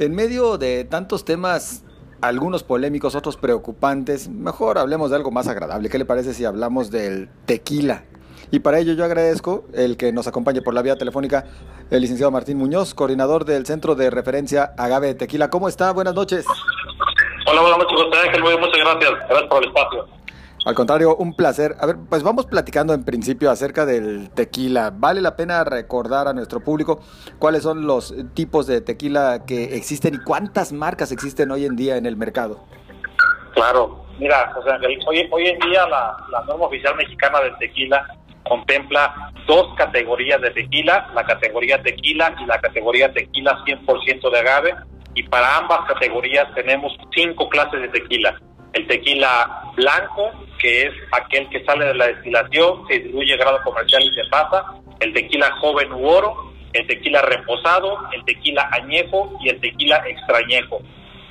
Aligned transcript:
En 0.00 0.14
medio 0.14 0.56
de 0.56 0.84
tantos 0.84 1.26
temas, 1.26 1.84
algunos 2.22 2.62
polémicos, 2.62 3.14
otros 3.14 3.36
preocupantes, 3.36 4.30
mejor 4.30 4.78
hablemos 4.78 5.10
de 5.10 5.16
algo 5.16 5.30
más 5.30 5.46
agradable. 5.46 5.90
¿Qué 5.90 5.98
le 5.98 6.06
parece 6.06 6.32
si 6.32 6.46
hablamos 6.46 6.90
del 6.90 7.28
tequila? 7.44 8.04
Y 8.50 8.60
para 8.60 8.78
ello 8.78 8.94
yo 8.94 9.04
agradezco 9.04 9.66
el 9.74 9.98
que 9.98 10.10
nos 10.10 10.26
acompañe 10.26 10.62
por 10.62 10.72
la 10.72 10.80
vía 10.80 10.96
telefónica 10.96 11.44
el 11.90 12.00
licenciado 12.00 12.30
Martín 12.30 12.56
Muñoz, 12.56 12.94
coordinador 12.94 13.44
del 13.44 13.66
Centro 13.66 13.94
de 13.94 14.08
Referencia 14.08 14.72
Agave 14.78 15.12
Tequila. 15.12 15.50
¿Cómo 15.50 15.68
está? 15.68 15.92
Buenas 15.92 16.14
noches. 16.14 16.46
Hola, 17.46 17.60
buenas 17.60 17.80
noches, 17.80 17.98
José 18.02 18.26
Ángel. 18.26 18.42
Muchas 18.42 18.78
gracias. 18.78 19.10
Gracias 19.28 19.50
por 19.50 19.62
el 19.62 19.68
espacio. 19.68 20.19
Al 20.64 20.74
contrario, 20.74 21.16
un 21.16 21.34
placer. 21.34 21.74
A 21.80 21.86
ver, 21.86 21.96
pues 22.08 22.22
vamos 22.22 22.46
platicando 22.46 22.92
en 22.92 23.04
principio 23.04 23.50
acerca 23.50 23.86
del 23.86 24.30
tequila. 24.30 24.92
Vale 24.94 25.20
la 25.22 25.34
pena 25.34 25.64
recordar 25.64 26.28
a 26.28 26.34
nuestro 26.34 26.60
público 26.60 27.00
cuáles 27.38 27.62
son 27.62 27.86
los 27.86 28.14
tipos 28.34 28.66
de 28.66 28.82
tequila 28.82 29.44
que 29.46 29.76
existen 29.76 30.14
y 30.14 30.18
cuántas 30.18 30.72
marcas 30.72 31.12
existen 31.12 31.50
hoy 31.50 31.64
en 31.64 31.76
día 31.76 31.96
en 31.96 32.04
el 32.04 32.16
mercado. 32.16 32.60
Claro, 33.54 34.04
mira, 34.18 34.54
o 34.58 34.62
sea, 34.62 34.78
hoy, 35.08 35.28
hoy 35.30 35.46
en 35.46 35.58
día 35.60 35.86
la, 35.86 36.16
la 36.30 36.44
norma 36.44 36.66
oficial 36.66 36.94
mexicana 36.94 37.40
del 37.40 37.56
tequila 37.58 38.06
contempla 38.50 39.32
dos 39.46 39.74
categorías 39.76 40.40
de 40.40 40.50
tequila, 40.50 41.08
la 41.14 41.24
categoría 41.24 41.82
tequila 41.82 42.34
y 42.40 42.46
la 42.46 42.60
categoría 42.60 43.12
tequila 43.12 43.56
100% 43.64 44.30
de 44.30 44.38
agave, 44.38 44.74
y 45.14 45.22
para 45.24 45.58
ambas 45.58 45.80
categorías 45.88 46.46
tenemos 46.54 46.92
cinco 47.14 47.48
clases 47.48 47.80
de 47.80 47.88
tequila. 47.88 48.40
El 48.72 48.86
tequila 48.86 49.72
blanco, 49.76 50.30
que 50.58 50.82
es 50.82 50.92
aquel 51.12 51.48
que 51.48 51.64
sale 51.64 51.86
de 51.86 51.94
la 51.94 52.06
destilación, 52.08 52.86
se 52.88 53.00
diluye 53.00 53.36
grado 53.36 53.60
comercial 53.64 54.02
y 54.02 54.14
se 54.14 54.24
pasa, 54.30 54.64
el 55.00 55.12
tequila 55.12 55.50
joven 55.60 55.92
u 55.92 56.06
oro, 56.06 56.52
el 56.72 56.86
tequila 56.86 57.22
reposado, 57.22 57.98
el 58.12 58.24
tequila 58.24 58.68
añejo 58.72 59.36
y 59.42 59.48
el 59.48 59.60
tequila 59.60 60.02
extrañejo. 60.06 60.80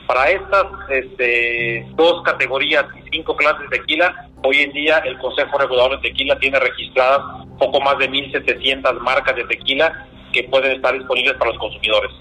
Para 0.07 0.31
estas 0.31 0.65
este, 0.89 1.85
dos 1.91 2.23
categorías 2.23 2.85
y 2.97 3.09
cinco 3.11 3.35
clases 3.35 3.69
de 3.69 3.77
tequila, 3.77 4.27
hoy 4.43 4.61
en 4.61 4.71
día 4.73 4.97
el 5.05 5.17
Consejo 5.19 5.57
Regulador 5.57 6.01
de 6.01 6.09
Tequila 6.09 6.37
tiene 6.39 6.59
registradas 6.59 7.21
poco 7.59 7.79
más 7.81 7.97
de 7.99 8.09
1.700 8.09 8.99
marcas 9.01 9.35
de 9.35 9.43
tequila 9.45 10.07
que 10.33 10.45
pueden 10.45 10.73
estar 10.73 10.93
disponibles 10.93 11.35
para 11.37 11.51
los 11.51 11.59
consumidores. 11.59 12.11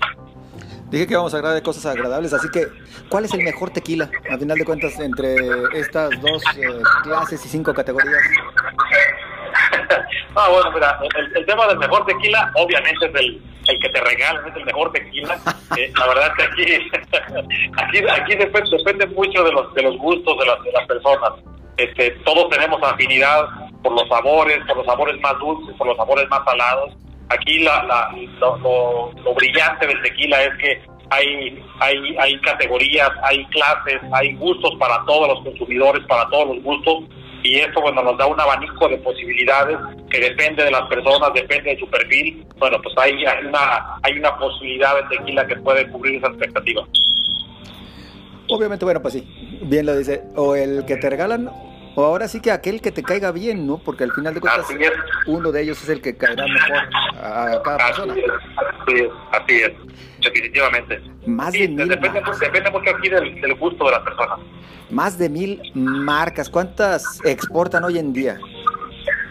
Dije 0.91 1.07
que 1.07 1.17
vamos 1.17 1.35
a 1.35 1.37
hablar 1.37 1.53
de 1.53 1.63
cosas 1.63 1.85
agradables, 1.85 2.33
así 2.33 2.49
que, 2.51 2.67
¿cuál 3.11 3.27
es 3.27 3.35
el 3.35 3.43
mejor 3.43 3.69
tequila, 3.71 4.11
a 4.31 4.39
final 4.39 4.57
de 4.57 4.65
cuentas, 4.65 4.99
entre 4.99 5.37
estas 5.75 6.11
dos 6.23 6.43
eh, 6.57 6.81
clases 7.03 7.45
y 7.45 7.49
cinco 7.49 7.75
categorías? 7.75 8.17
ah, 10.35 10.49
bueno, 10.51 10.73
mira, 10.73 10.99
el, 11.35 11.45
tema 11.45 11.67
del 11.67 11.77
mejor 11.79 12.07
tequila, 12.07 12.51
obviamente, 12.55 13.05
es 13.05 13.15
el, 13.17 13.43
el 13.69 13.81
que 13.81 13.91
te 13.91 14.01
regalan, 14.01 14.49
es 14.49 14.57
el 14.57 14.65
mejor 14.65 14.91
tequila. 14.93 15.39
Eh, 15.77 15.93
la 15.97 16.07
verdad 16.09 16.29
es 16.29 16.35
que 16.35 16.43
aquí, 16.43 16.65
aquí, 17.77 17.99
aquí 18.11 18.35
depende, 18.37 18.71
depende, 18.79 19.07
mucho 19.09 19.45
de 19.45 19.53
los, 19.53 19.75
de 19.75 19.83
los 19.83 19.99
gustos 19.99 20.39
de 20.39 20.47
las, 20.47 20.63
de 20.65 20.73
las 20.73 20.87
personas. 20.87 21.33
Este, 21.77 22.13
todos 22.25 22.49
tenemos 22.49 22.83
afinidad 22.83 23.47
por 23.83 23.93
los 23.93 24.09
sabores, 24.09 24.65
por 24.67 24.79
los 24.79 24.87
sabores 24.87 25.21
más 25.21 25.39
dulces, 25.39 25.77
por 25.77 25.87
los 25.87 25.99
sabores 25.99 26.27
más 26.31 26.43
salados 26.47 26.97
Aquí 27.31 27.59
la, 27.61 27.83
la, 27.85 28.11
lo, 28.41 29.35
brillante 29.35 29.87
del 29.87 30.03
tequila 30.03 30.43
es 30.45 30.57
que 30.59 30.83
hay, 31.11 31.63
hay, 31.81 32.17
hay 32.19 32.41
categorías, 32.41 33.11
hay 33.23 33.45
clases, 33.47 34.01
hay 34.13 34.35
gustos 34.35 34.75
para 34.79 35.05
todos 35.05 35.29
los 35.29 35.45
consumidores, 35.45 36.05
para 36.07 36.29
todos 36.31 36.55
los 36.57 36.63
gustos, 36.63 37.05
y 37.43 37.57
esto 37.57 37.81
bueno 37.81 38.03
nos 38.03 38.17
da 38.19 38.27
un 38.27 38.41
abanico 38.41 38.89
de 38.89 38.97
posibilidades 38.99 39.79
que 40.11 40.21
depende 40.21 40.65
de 40.65 40.71
las 40.71 40.83
personas, 40.89 41.33
depende 41.35 41.75
de 41.75 41.79
su 41.79 41.89
perfil. 41.89 42.47
Bueno, 42.59 42.81
pues 42.83 42.95
hay, 42.99 43.25
hay 43.25 43.47
una 43.47 43.99
hay 44.03 44.19
una 44.19 44.37
posibilidad 44.39 44.95
de 44.97 45.17
tequila 45.17 45.47
que 45.47 45.57
puede 45.57 45.89
cubrir 45.91 46.17
esa 46.17 46.29
expectativa. 46.29 46.85
Obviamente, 48.51 48.85
bueno, 48.85 49.03
pues 49.03 49.15
sí, 49.15 49.59
bien 49.63 49.85
lo 49.85 49.97
dice, 49.97 50.23
o 50.35 50.57
el 50.57 50.87
que 50.87 50.97
te 50.97 51.11
regalan 51.11 51.51
o 51.99 52.05
ahora 52.05 52.29
sí 52.29 52.41
que 52.41 52.53
aquel 52.53 52.81
que 52.81 52.93
te 52.93 53.03
caiga 53.03 53.33
bien, 53.33 53.67
¿no? 53.67 53.79
Porque 53.79 54.05
al 54.05 54.13
final 54.13 54.33
de 54.33 54.41
cuentas 54.41 54.67
uno 55.27 55.51
de 55.51 55.63
ellos 55.63 55.83
es 55.83 55.89
el 55.89 56.01
que 56.01 56.17
caerá 56.17 56.47
mejor 56.47 56.79
a 57.21 57.63
cada 57.63 57.79
persona. 57.79 58.15
así 58.15 58.95
es, 58.95 59.11
así 59.33 59.55
es, 59.57 59.73
definitivamente. 60.21 61.01
Más 61.27 61.53
de 61.53 61.69
mil 61.69 61.89
depende, 61.89 62.23
depende, 62.41 62.71
mucho 62.71 62.91
aquí 62.91 63.09
del, 63.09 63.55
gusto 63.55 63.85
de 63.87 63.91
las 63.93 64.01
personas. 64.01 64.39
Más 64.91 65.19
de 65.19 65.29
mil 65.29 65.61
marcas. 65.75 66.49
¿Cuántas 66.49 67.21
exportan 67.25 67.85
hoy 67.85 67.99
en 67.99 68.13
día? 68.13 68.39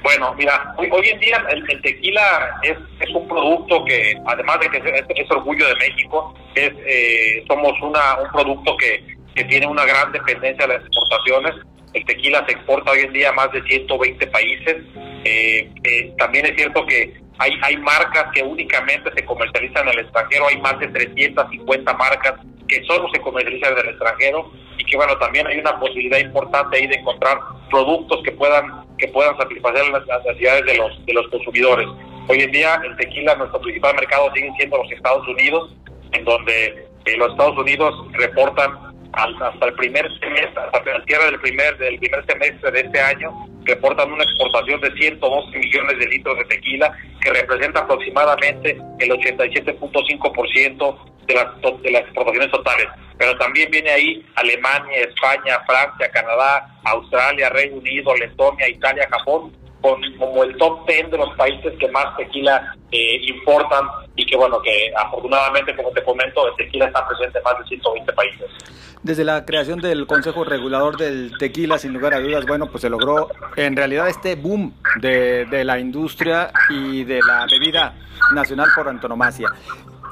Bueno, 0.03 0.33
mira, 0.35 0.73
hoy, 0.77 0.89
hoy 0.91 1.09
en 1.09 1.19
día 1.19 1.45
el, 1.49 1.81
tequila 1.81 2.59
es, 2.63 2.77
es, 2.99 3.09
un 3.13 3.27
producto 3.27 3.83
que, 3.85 4.13
además 4.25 4.59
de 4.59 4.69
que 4.69 4.77
es, 4.77 5.31
orgullo 5.31 5.67
de 5.67 5.75
México, 5.75 6.33
es 6.55 6.71
eh, 6.85 7.43
somos 7.47 7.73
una, 7.81 8.19
un 8.21 8.31
producto 8.31 8.77
que, 8.77 9.17
que 9.35 9.43
tiene 9.45 9.67
una 9.67 9.85
gran 9.85 10.11
dependencia 10.11 10.65
de 10.65 10.75
las 10.75 10.85
exportaciones 10.85 11.55
el 11.93 12.05
tequila 12.05 12.45
se 12.45 12.53
exporta 12.53 12.91
hoy 12.91 13.01
en 13.01 13.13
día 13.13 13.29
a 13.29 13.33
más 13.33 13.51
de 13.51 13.61
120 13.63 14.27
países. 14.27 14.75
Eh, 15.23 15.69
eh, 15.83 16.13
también 16.17 16.45
es 16.45 16.55
cierto 16.55 16.85
que 16.85 17.13
hay, 17.39 17.51
hay 17.61 17.77
marcas 17.77 18.25
que 18.33 18.43
únicamente 18.43 19.11
se 19.13 19.25
comercializan 19.25 19.87
en 19.87 19.93
el 19.93 19.99
extranjero, 19.99 20.47
hay 20.47 20.57
más 20.61 20.79
de 20.79 20.87
350 20.87 21.93
marcas 21.93 22.33
que 22.67 22.83
solo 22.85 23.07
se 23.13 23.21
comercializan 23.21 23.73
en 23.73 23.79
el 23.79 23.89
extranjero 23.89 24.51
y 24.77 24.83
que 24.83 24.97
bueno, 24.97 25.17
también 25.17 25.47
hay 25.47 25.59
una 25.59 25.79
posibilidad 25.79 26.19
importante 26.19 26.77
ahí 26.77 26.87
de 26.87 26.95
encontrar 26.95 27.39
productos 27.69 28.21
que 28.23 28.31
puedan 28.31 28.85
que 28.97 29.07
puedan 29.09 29.37
satisfacer 29.37 29.87
las 29.89 30.03
necesidades 30.25 30.65
de 30.65 30.77
los 30.77 31.05
de 31.05 31.13
los 31.13 31.27
consumidores. 31.29 31.87
Hoy 32.27 32.41
en 32.41 32.51
día 32.51 32.81
el 32.83 32.95
tequila, 32.97 33.35
nuestro 33.35 33.61
principal 33.61 33.95
mercado 33.95 34.31
siguen 34.33 34.53
siendo 34.57 34.77
los 34.77 34.91
Estados 34.91 35.27
Unidos, 35.27 35.75
en 36.11 36.25
donde 36.25 36.87
eh, 37.05 37.17
los 37.17 37.31
Estados 37.31 37.57
Unidos 37.57 37.93
reportan 38.13 38.87
hasta 39.13 39.65
el 39.65 39.73
primer 39.73 40.05
semestre, 40.19 40.61
hasta 40.73 40.91
el 40.91 41.03
cierre 41.05 41.25
del 41.25 41.39
primer, 41.39 41.77
del 41.77 41.97
primer 41.99 42.25
semestre 42.25 42.71
de 42.71 42.79
este 42.81 42.99
año, 42.99 43.47
reportan 43.67 44.11
una 44.11 44.23
exportación 44.23 44.81
de 44.81 44.91
112 44.93 45.57
millones 45.57 45.99
de 45.99 46.07
litros 46.07 46.37
de 46.37 46.45
tequila, 46.45 46.97
que 47.21 47.29
representa 47.31 47.81
aproximadamente 47.81 48.77
el 48.99 49.09
87.5% 49.11 50.97
de 51.27 51.33
las, 51.33 51.47
de 51.81 51.91
las 51.91 52.01
exportaciones 52.03 52.49
totales. 52.51 52.87
Pero 53.17 53.37
también 53.37 53.69
viene 53.69 53.89
ahí 53.89 54.25
Alemania, 54.35 54.99
España, 54.99 55.59
Francia, 55.65 56.09
Canadá, 56.11 56.67
Australia, 56.85 57.49
Reino 57.49 57.77
Unido, 57.77 58.15
Letonia, 58.15 58.69
Italia, 58.69 59.07
Japón, 59.11 59.51
con, 59.81 60.01
como 60.17 60.43
el 60.43 60.55
top 60.57 60.87
10 60.87 61.11
de 61.11 61.17
los 61.17 61.35
países 61.35 61.73
que 61.79 61.87
más 61.89 62.15
tequila 62.17 62.75
eh, 62.91 63.19
importan 63.27 63.87
y 64.15 64.25
que 64.25 64.35
bueno, 64.35 64.59
que 64.61 64.91
afortunadamente, 64.95 65.75
como 65.75 65.91
te 65.91 66.03
comento, 66.03 66.47
el 66.47 66.55
tequila 66.55 66.85
está 66.85 67.07
presente 67.07 67.37
en 67.37 67.43
más 67.43 67.59
de 67.59 67.65
120 67.65 68.13
países. 68.13 68.47
Desde 69.03 69.23
la 69.23 69.45
creación 69.45 69.79
del 69.79 70.07
Consejo 70.07 70.43
Regulador 70.43 70.97
del 70.97 71.31
Tequila, 71.37 71.77
sin 71.77 71.93
lugar 71.93 72.13
a 72.13 72.19
dudas, 72.19 72.45
bueno, 72.45 72.67
pues 72.67 72.81
se 72.81 72.89
logró 72.89 73.29
en 73.55 73.75
realidad 73.75 74.09
este 74.09 74.35
boom 74.35 74.73
de, 74.99 75.45
de 75.45 75.63
la 75.63 75.79
industria 75.79 76.51
y 76.69 77.03
de 77.03 77.19
la 77.21 77.45
bebida 77.49 77.93
nacional 78.33 78.67
por 78.75 78.89
antonomasia. 78.89 79.49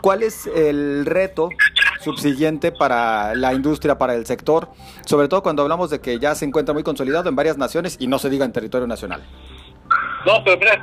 ¿Cuál 0.02 0.22
es 0.22 0.46
el 0.48 1.06
reto 1.06 1.50
subsiguiente 2.06 2.72
para 2.72 3.34
la 3.34 3.54
industria, 3.54 3.98
para 3.98 4.14
el 4.14 4.26
sector, 4.28 4.70
sobre 5.06 5.28
todo 5.28 5.42
cuando 5.42 5.64
hablamos 5.64 5.90
de 5.90 6.00
que 6.00 6.20
ya 6.20 6.36
se 6.36 6.46
encuentra 6.46 6.74
muy 6.74 6.84
consolidado 6.84 7.28
en 7.28 7.36
varias 7.36 7.58
naciones 7.58 7.98
y 8.00 8.06
no 8.06 8.20
se 8.20 8.30
diga 8.30 8.46
en 8.46 8.52
territorio 8.52 8.86
nacional? 8.86 9.24
No, 10.26 10.44
pero 10.44 10.58
mira, 10.58 10.76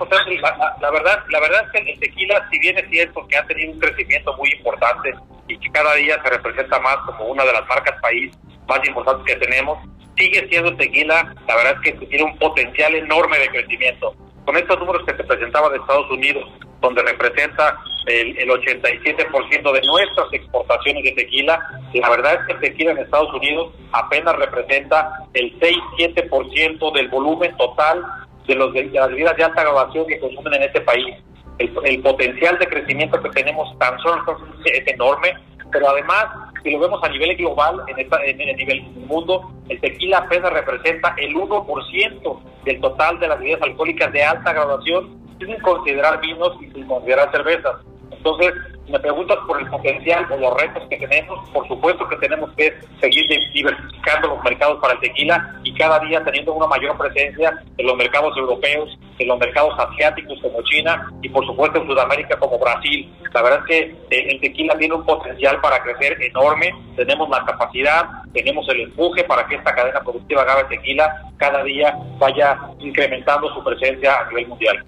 la, 0.81 0.91
verdad, 0.93 1.25
la 1.29 1.41
verdad 1.41 1.65
es 1.65 1.73
que 1.73 1.91
el 1.91 1.99
tequila, 1.99 2.49
si 2.49 2.61
bien 2.61 2.79
es 2.79 2.89
cierto 2.89 3.27
que 3.27 3.37
ha 3.37 3.47
tenido 3.47 3.73
un 3.73 3.81
crecimiento 3.81 4.37
muy 4.37 4.49
importante 4.53 5.13
y 5.49 5.59
que 5.59 5.71
cada 5.73 5.95
día 5.95 6.21
se 6.23 6.31
representa 6.31 6.79
más 6.79 6.97
como 7.07 7.25
una 7.25 7.45
de 7.45 7.53
las 7.53 7.67
marcas 7.67 8.01
país 8.01 8.33
más 8.69 8.87
importantes 8.87 9.35
que 9.35 9.45
tenemos, 9.45 9.79
sigue 10.17 10.47
siendo 10.49 10.77
tequila, 10.77 11.35
la 11.49 11.57
verdad 11.57 11.75
es 11.83 11.93
que 11.99 12.07
tiene 12.07 12.23
un 12.25 12.39
potencial 12.39 12.95
enorme 12.95 13.37
de 13.41 13.49
crecimiento. 13.49 14.15
Con 14.45 14.57
estos 14.57 14.79
números 14.79 15.05
que 15.07 15.15
te 15.15 15.25
presentaba 15.25 15.71
de 15.71 15.79
Estados 15.79 16.09
Unidos, 16.13 16.49
donde 16.81 17.03
representa 17.03 17.81
el, 18.07 18.39
el 18.39 18.49
87% 18.49 19.73
de 19.73 19.83
nuestras 19.83 20.33
exportaciones 20.33 21.03
de 21.03 21.13
tequila, 21.13 21.59
la 21.95 22.11
verdad 22.11 22.35
es 22.35 22.47
que 22.47 22.53
el 22.53 22.61
tequila 22.61 22.93
en 22.93 22.99
Estados 22.99 23.35
Unidos 23.35 23.73
apenas 23.91 24.37
representa 24.37 25.11
el 25.35 25.59
6-7% 25.59 26.93
del 26.95 27.09
volumen 27.09 27.57
total 27.57 28.05
de, 28.47 28.55
los, 28.55 28.73
de 28.73 28.85
las 28.87 29.09
bebidas 29.09 29.37
de 29.37 29.45
alta 29.45 29.63
graduación 29.63 30.07
que 30.07 30.21
consumen 30.21 30.55
en 30.55 30.63
este 30.63 30.81
país. 30.81 31.17
El, 31.59 32.03
potencial 32.03 32.59
de 32.59 32.67
crecimiento 32.67 33.23
que 33.23 33.31
tenemos 33.31 33.79
tan 33.79 33.99
solo 34.01 34.23
es 34.65 34.87
enorme, 34.87 35.35
pero 35.71 35.89
además, 35.91 36.27
si 36.63 36.71
lo 36.71 36.81
vemos 36.81 37.03
a 37.05 37.09
nivel 37.09 37.37
global, 37.37 37.83
en, 37.87 37.99
en 37.99 38.49
el 38.49 38.57
nivel 38.57 38.83
mundo, 39.07 39.53
el 39.69 39.81
tequila 39.81 40.19
apenas 40.19 40.53
representa 40.53 41.15
el 41.19 41.35
1% 41.35 42.41
del 42.65 42.81
total 42.81 43.21
de 43.21 43.29
las 43.29 43.39
bebidas 43.39 43.63
alcohólicas 43.63 44.13
de 44.13 44.25
alta 44.25 44.53
graduación, 44.53 45.23
sin 45.39 45.59
considerar 45.61 46.21
vinos 46.21 46.57
y 46.61 46.71
sin 46.71 46.87
considerar 46.87 47.31
cervezas. 47.31 47.77
Entonces, 48.11 48.53
me 48.89 48.99
preguntas 48.99 49.39
por 49.47 49.61
el 49.61 49.69
potencial 49.69 50.27
o 50.31 50.37
los 50.37 50.61
retos 50.61 50.83
que 50.89 50.97
tenemos, 50.97 51.49
por 51.51 51.67
supuesto 51.69 52.09
que 52.09 52.17
tenemos 52.17 52.51
que 52.57 52.75
seguir 53.01 53.27
diversificando 53.53 54.29
los 54.29 54.43
mercados 54.43 54.81
para 54.81 54.95
el 54.95 55.01
tequila 55.01 55.55
y 55.63 55.73
cada 55.75 55.99
día 56.01 56.23
teniendo 56.25 56.53
una 56.53 56.67
mayor 56.67 56.97
presencia 56.99 57.63
en 57.79 57.87
los 57.87 57.97
mercados 57.97 58.37
europeos, 58.37 58.99
en 59.19 59.29
los 59.29 59.39
mercados 59.39 59.75
asiáticos 59.79 60.39
como 60.43 60.63
China 60.63 61.11
y 61.23 61.29
por 61.29 61.47
supuesto 61.47 61.81
en 61.81 61.87
Sudamérica 61.87 62.39
como 62.39 62.59
Brasil. 62.59 63.13
La 63.33 63.43
verdad 63.43 63.61
es 63.61 63.67
que 63.67 64.17
eh, 64.17 64.33
el 64.33 64.41
tequila 64.41 64.77
tiene 64.77 64.95
un 64.95 65.05
potencial 65.05 65.61
para 65.61 65.83
crecer 65.83 66.21
enorme, 66.21 66.75
tenemos 66.97 67.29
la 67.31 67.45
capacidad, 67.45 68.05
tenemos 68.33 68.69
el 68.69 68.81
empuje 68.83 69.25
para 69.25 69.47
que 69.47 69.57
esta 69.57 69.75
cadena 69.75 70.01
productiva 70.01 70.43
Agave 70.43 70.65
Tequila 70.65 71.23
cada 71.37 71.63
día 71.65 71.97
vaya 72.19 72.59
incrementando 72.81 73.53
su 73.55 73.63
presencia 73.63 74.21
a 74.21 74.29
nivel 74.29 74.49
mundial. 74.49 74.85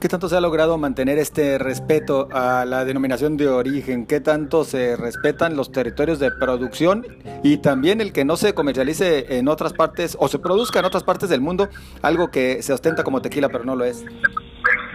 ¿Qué 0.00 0.08
tanto 0.08 0.28
se 0.28 0.36
ha 0.36 0.40
logrado 0.40 0.78
mantener 0.78 1.18
este 1.18 1.58
respeto 1.58 2.28
a 2.30 2.64
la 2.64 2.84
denominación 2.84 3.36
de 3.36 3.48
origen? 3.48 4.06
¿Qué 4.06 4.20
tanto 4.20 4.62
se 4.62 4.96
respetan 4.96 5.56
los 5.56 5.72
territorios 5.72 6.20
de 6.20 6.30
producción 6.30 7.04
y 7.42 7.56
también 7.56 8.00
el 8.00 8.12
que 8.12 8.24
no 8.24 8.36
se 8.36 8.54
comercialice 8.54 9.38
en 9.38 9.48
otras 9.48 9.72
partes 9.72 10.16
o 10.20 10.28
se 10.28 10.38
produzca 10.38 10.78
en 10.78 10.84
otras 10.84 11.02
partes 11.02 11.28
del 11.28 11.40
mundo 11.40 11.68
algo 12.00 12.30
que 12.30 12.62
se 12.62 12.72
ostenta 12.72 13.02
como 13.02 13.20
tequila 13.20 13.48
pero 13.48 13.64
no 13.64 13.74
lo 13.74 13.84
es? 13.84 14.06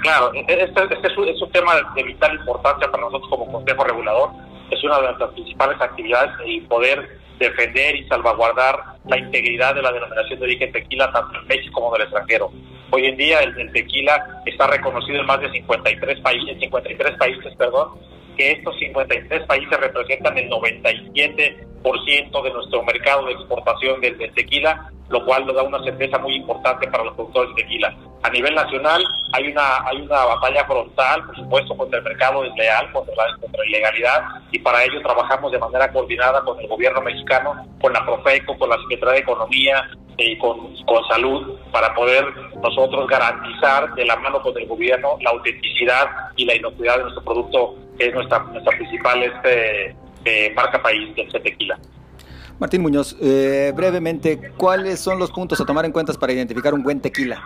Claro, 0.03 0.31
este, 0.33 0.63
este 0.63 1.07
es, 1.07 1.17
un, 1.17 1.27
es, 1.27 1.41
un, 1.41 1.51
tema 1.51 1.73
de 1.95 2.03
vital 2.03 2.35
importancia 2.35 2.89
para 2.89 3.03
nosotros 3.03 3.29
como 3.29 3.51
Consejo 3.51 3.83
Regulador. 3.83 4.29
Es 4.71 4.81
una 4.85 4.99
de 4.99 5.07
nuestras 5.07 5.31
principales 5.31 5.81
actividades 5.81 6.31
y 6.45 6.61
poder 6.61 7.19
defender 7.39 7.97
y 7.97 8.07
salvaguardar 8.07 8.79
la 9.05 9.17
integridad 9.17 9.75
de 9.75 9.81
la 9.81 9.91
denominación 9.91 10.39
de 10.39 10.45
origen 10.45 10.71
tequila 10.71 11.11
tanto 11.11 11.39
en 11.39 11.47
México 11.47 11.81
como 11.81 11.93
en 11.93 12.03
el 12.03 12.07
extranjero. 12.07 12.51
Hoy 12.95 13.07
en 13.07 13.17
día 13.17 13.39
el, 13.39 13.71
tequila 13.71 14.43
está 14.45 14.67
reconocido 14.67 15.21
en 15.21 15.25
más 15.25 15.41
de 15.41 15.49
53 15.49 16.19
países, 16.19 16.59
53 16.59 17.17
países, 17.17 17.55
perdón, 17.55 17.87
que 18.37 18.51
estos 18.51 18.77
53 18.77 19.47
países 19.47 19.79
representan 19.79 20.37
el 20.37 20.47
97% 20.47 21.72
de 21.83 22.51
nuestro 22.51 22.83
mercado 22.83 23.25
de 23.25 23.33
exportación 23.33 23.99
del, 24.01 24.17
tequila, 24.33 24.89
lo 25.09 25.23
cual 25.25 25.45
nos 25.45 25.55
da 25.55 25.63
una 25.63 25.83
certeza 25.83 26.17
muy 26.17 26.35
importante 26.35 26.87
para 26.87 27.03
los 27.03 27.13
productores 27.15 27.55
de 27.55 27.63
tequila. 27.63 27.95
A 28.23 28.29
nivel 28.29 28.55
nacional 28.55 29.03
hay 29.33 29.51
una 29.51 29.85
hay 29.85 30.01
una 30.01 30.25
batalla 30.25 30.65
frontal, 30.65 31.25
por 31.25 31.35
supuesto, 31.35 31.77
contra 31.77 31.99
el 31.99 32.05
mercado 32.05 32.43
desleal, 32.43 32.91
contra 32.91 33.13
la, 33.15 33.37
contra 33.37 33.65
ilegalidad, 33.65 34.23
y 34.51 34.59
para 34.59 34.83
ello 34.83 35.01
trabajamos 35.01 35.51
de 35.51 35.59
manera 35.59 35.91
coordinada 35.91 36.41
con 36.43 36.59
el 36.59 36.67
gobierno 36.67 37.01
mexicano, 37.01 37.65
con 37.81 37.93
la 37.93 38.05
Profeco, 38.05 38.57
con 38.57 38.69
la 38.69 38.77
Secretaría 38.77 39.13
de 39.13 39.19
Economía, 39.19 39.89
y 40.17 40.37
con, 40.37 40.75
con, 40.85 41.03
salud 41.07 41.57
para 41.71 41.93
poder 41.95 42.23
nosotros 42.61 43.07
garantizar 43.07 43.93
de 43.95 44.05
la 44.05 44.15
mano 44.17 44.39
con 44.41 44.55
el 44.57 44.67
gobierno 44.67 45.17
la 45.21 45.31
autenticidad 45.31 46.07
y 46.35 46.45
la 46.45 46.55
inocuidad 46.55 46.97
de 46.97 47.03
nuestro 47.03 47.23
producto, 47.23 47.75
que 47.97 48.07
es 48.07 48.13
nuestra, 48.13 48.39
nuestra 48.39 48.77
principal 48.77 49.23
este, 49.23 49.95
eh, 50.25 50.53
marca 50.55 50.81
país, 50.81 51.09
es 51.15 51.43
tequila. 51.43 51.79
Martín 52.59 52.81
Muñoz, 52.81 53.17
eh, 53.21 53.73
brevemente, 53.75 54.51
¿cuáles 54.57 54.99
son 54.99 55.19
los 55.19 55.31
puntos 55.31 55.59
a 55.59 55.65
tomar 55.65 55.85
en 55.85 55.91
cuenta 55.91 56.13
para 56.13 56.33
identificar 56.33 56.73
un 56.73 56.83
buen 56.83 57.01
tequila? 57.01 57.41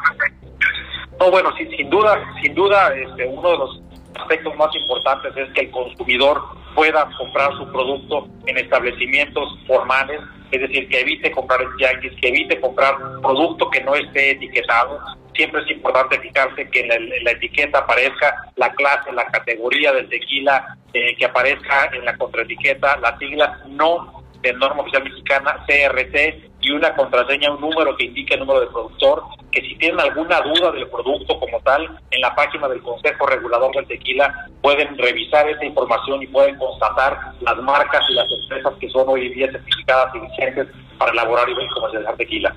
No, 1.20 1.32
bueno, 1.32 1.56
sin, 1.58 1.70
sin 1.72 1.90
duda, 1.90 2.24
sin 2.42 2.54
duda, 2.54 2.94
este, 2.96 3.26
uno 3.26 3.50
de 3.50 3.58
los 3.58 3.82
aspectos 4.20 4.56
más 4.58 4.76
importantes 4.76 5.36
es 5.36 5.52
que 5.54 5.62
el 5.62 5.72
consumidor 5.72 6.42
pueda 6.76 7.10
comprar 7.18 7.52
su 7.58 7.72
producto 7.72 8.28
en 8.46 8.58
establecimientos 8.58 9.58
formales, 9.66 10.22
es 10.52 10.62
decir, 10.62 10.88
que 10.90 11.02
evite 11.02 11.32
comprar 11.32 11.62
en 11.62 11.76
tianguis, 11.78 12.14
que 12.22 12.28
evite 12.28 12.60
comprar 12.62 12.96
producto 13.22 13.70
que 13.70 13.84
no 13.84 13.96
esté 13.96 14.32
etiquetado. 14.32 15.00
Siempre 15.38 15.62
es 15.62 15.70
importante 15.70 16.20
fijarse 16.20 16.68
que 16.70 16.82
en 16.82 17.24
la, 17.24 17.32
etiqueta 17.32 17.80
aparezca 17.80 18.52
la 18.56 18.72
clase, 18.74 19.12
la 19.14 19.26
categoría 19.28 19.94
del 19.94 20.10
tequila, 20.10 20.76
eh, 20.94 21.16
que 21.16 21.26
aparezca 21.26 21.92
en 21.94 22.04
la 22.04 22.18
contraetiqueta 22.18 22.98
las 22.98 23.20
siglas 23.20 23.66
no 23.68 24.24
de 24.42 24.54
norma 24.54 24.82
oficial 24.82 25.04
mexicana, 25.04 25.64
CRT, 25.68 26.48
y 26.60 26.72
una 26.72 26.96
contraseña, 26.96 27.52
un 27.52 27.62
número 27.62 27.96
que 27.96 28.06
indique 28.06 28.34
el 28.34 28.42
número 28.42 28.62
de 28.62 28.68
productor, 28.68 29.24
que 29.52 29.62
si 29.62 29.76
tienen 29.76 30.00
alguna 30.00 30.42
duda 30.42 30.72
del 30.72 30.90
producto 30.90 31.40
como 31.40 31.60
tal, 31.62 32.00
en 32.12 32.22
la 32.22 32.34
página 32.34 32.68
del 32.68 32.82
Consejo 32.82 33.28
Regulador 33.28 33.76
del 33.76 33.88
Tequila 33.88 34.48
pueden 34.62 34.98
revisar 34.98 35.48
esa 35.50 35.64
información 35.64 36.24
y 36.24 36.28
pueden 36.28 36.58
constatar 36.58 37.18
las 37.42 37.58
marcas 37.58 38.02
y 38.10 38.14
las 38.14 38.28
empresas 38.42 38.74
que 38.80 38.90
son 38.90 39.08
hoy 39.08 39.30
día 39.30 39.52
certificadas 39.52 40.16
y 40.16 40.20
vigentes 40.20 40.68
para 40.98 41.12
elaborar 41.12 41.48
y 41.48 41.68
comercializar 41.70 42.18
tequila. 42.18 42.56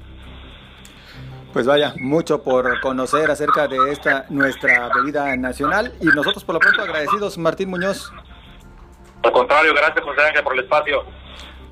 Pues 1.53 1.67
vaya, 1.67 1.95
mucho 1.99 2.43
por 2.43 2.81
conocer 2.81 3.29
acerca 3.29 3.67
de 3.67 3.91
esta 3.91 4.25
nuestra 4.29 4.89
bebida 4.95 5.37
nacional 5.37 5.93
y 6.01 6.07
nosotros 6.07 6.45
por 6.45 6.55
lo 6.55 6.61
pronto 6.61 6.83
agradecidos, 6.83 7.39
Martín 7.39 7.71
Muñoz. 7.71 8.13
Al 9.23 9.33
contrario, 9.33 9.75
gracias 9.75 10.05
José 10.05 10.21
Ángel 10.23 10.45
por 10.45 10.55
el 10.55 10.61
espacio. 10.61 11.03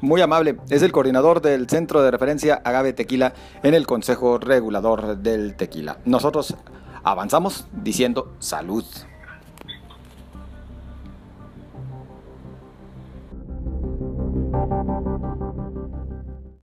Muy 0.00 0.20
amable, 0.20 0.56
es 0.68 0.82
el 0.82 0.90
coordinador 0.90 1.40
del 1.40 1.68
Centro 1.68 2.02
de 2.02 2.10
Referencia 2.10 2.60
Agave 2.64 2.92
Tequila 2.92 3.34
en 3.62 3.74
el 3.74 3.86
Consejo 3.86 4.38
Regulador 4.38 5.18
del 5.18 5.56
Tequila. 5.56 5.98
Nosotros 6.04 6.56
avanzamos 7.04 7.66
diciendo 7.72 8.34
salud. 8.40 8.84